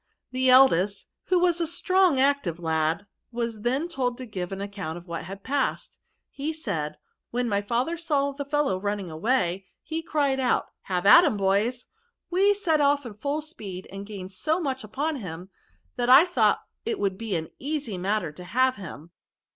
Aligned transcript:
The 0.31 0.49
eldest, 0.49 1.05
who 1.25 1.37
was 1.37 1.61
a 1.61 1.67
strong 1.67 2.19
active 2.19 2.57
lad, 2.57 3.05
was 3.31 3.61
then 3.61 3.87
told 3.87 4.17
to 4.17 4.25
give 4.25 4.51
an 4.51 4.59
account 4.59 4.97
of 4.97 5.07
what 5.07 5.25
had 5.25 5.43
passed. 5.43 5.99
He 6.31 6.51
said, 6.53 6.97
* 7.13 7.29
When 7.29 7.47
my 7.47 7.61
father 7.61 7.97
saw 7.97 8.31
the 8.31 8.43
fellow 8.43 8.79
running 8.79 9.11
away, 9.11 9.67
he 9.83 10.01
cried 10.01 10.39
out" 10.39 10.71
Have 10.89 11.05
at 11.05 11.23
Aim, 11.23 11.37
boys." 11.37 11.85
We 12.31 12.51
set 12.55 12.81
off 12.81 13.05
full 13.21 13.43
speed, 13.43 13.85
and 13.91 14.07
gained 14.07 14.31
so 14.31 14.59
much 14.59 14.83
upon 14.83 15.17
him, 15.17 15.51
that 15.97 16.09
I 16.09 16.25
thought 16.25 16.63
it 16.83 16.97
would 16.97 17.15
be 17.15 17.35
an 17.35 17.51
easy 17.59 17.99
matter 17.99 18.31
to 18.31 18.43
have 18.43 18.77
him. 18.77 19.11